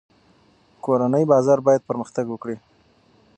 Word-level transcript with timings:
کورني 0.83 1.23
بازار 1.31 1.59
باید 1.67 1.85
پرمختګ 1.89 2.25
وکړي. 2.29 2.55